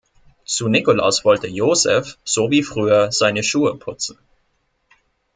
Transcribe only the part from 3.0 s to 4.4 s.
seine Schuhe putzen.